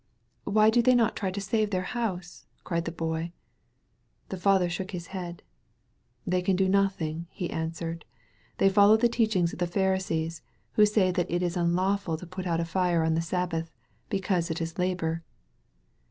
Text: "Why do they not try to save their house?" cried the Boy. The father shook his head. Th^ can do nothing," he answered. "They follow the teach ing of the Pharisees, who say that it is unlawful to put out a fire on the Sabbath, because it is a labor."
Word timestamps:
"Why 0.45 0.71
do 0.71 0.81
they 0.81 0.95
not 0.95 1.15
try 1.15 1.29
to 1.29 1.39
save 1.39 1.69
their 1.69 1.83
house?" 1.83 2.47
cried 2.63 2.85
the 2.85 2.91
Boy. 2.91 3.33
The 4.29 4.37
father 4.37 4.67
shook 4.67 4.89
his 4.89 5.13
head. 5.13 5.43
Th^ 6.27 6.43
can 6.43 6.55
do 6.55 6.67
nothing," 6.67 7.27
he 7.29 7.51
answered. 7.51 8.03
"They 8.57 8.67
follow 8.67 8.97
the 8.97 9.07
teach 9.07 9.35
ing 9.35 9.43
of 9.43 9.59
the 9.59 9.67
Pharisees, 9.67 10.41
who 10.71 10.87
say 10.87 11.11
that 11.11 11.29
it 11.29 11.43
is 11.43 11.55
unlawful 11.55 12.17
to 12.17 12.25
put 12.25 12.47
out 12.47 12.59
a 12.59 12.65
fire 12.65 13.03
on 13.03 13.13
the 13.13 13.21
Sabbath, 13.21 13.71
because 14.09 14.49
it 14.49 14.59
is 14.59 14.73
a 14.75 14.79
labor." 14.79 15.23